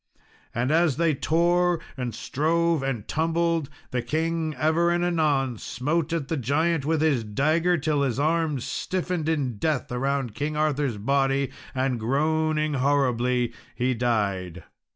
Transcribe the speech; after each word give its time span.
And 0.55 0.71
as 0.71 0.97
they 0.97 1.13
tore 1.13 1.79
and 1.95 2.15
strove 2.15 2.81
and 2.81 3.07
tumbled, 3.07 3.69
the 3.91 4.01
king 4.01 4.55
ever 4.55 4.89
and 4.89 5.05
anon 5.05 5.59
smote 5.59 6.11
at 6.11 6.27
the 6.27 6.37
giant 6.37 6.85
with 6.87 7.03
his 7.03 7.23
dagger, 7.23 7.77
till 7.77 8.01
his 8.01 8.19
arms 8.19 8.65
stiffened 8.65 9.29
in 9.29 9.57
death 9.57 9.91
around 9.91 10.33
King 10.33 10.57
Arthur's 10.57 10.97
body, 10.97 11.51
and 11.75 11.99
groaning 11.99 12.73
horribly, 12.73 13.53
he 13.75 13.93
died. 13.93 14.63